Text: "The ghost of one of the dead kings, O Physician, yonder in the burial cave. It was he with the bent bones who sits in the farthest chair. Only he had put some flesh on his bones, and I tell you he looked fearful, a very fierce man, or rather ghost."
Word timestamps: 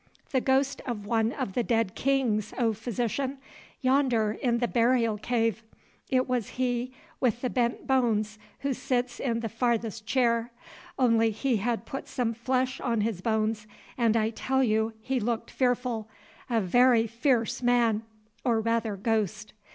"The 0.31 0.41
ghost 0.41 0.81
of 0.87 1.05
one 1.05 1.31
of 1.31 1.53
the 1.53 1.61
dead 1.61 1.93
kings, 1.93 2.55
O 2.57 2.73
Physician, 2.73 3.37
yonder 3.81 4.31
in 4.31 4.57
the 4.57 4.67
burial 4.67 5.19
cave. 5.19 5.61
It 6.09 6.27
was 6.27 6.47
he 6.57 6.91
with 7.19 7.41
the 7.41 7.51
bent 7.51 7.85
bones 7.85 8.39
who 8.61 8.73
sits 8.73 9.19
in 9.19 9.41
the 9.41 9.47
farthest 9.47 10.07
chair. 10.07 10.51
Only 10.97 11.29
he 11.29 11.57
had 11.57 11.85
put 11.85 12.07
some 12.07 12.33
flesh 12.33 12.79
on 12.81 13.01
his 13.01 13.21
bones, 13.21 13.67
and 13.95 14.17
I 14.17 14.31
tell 14.31 14.63
you 14.63 14.93
he 15.01 15.19
looked 15.19 15.51
fearful, 15.51 16.09
a 16.49 16.59
very 16.61 17.05
fierce 17.05 17.61
man, 17.61 18.01
or 18.43 18.59
rather 18.59 18.95
ghost." 18.95 19.53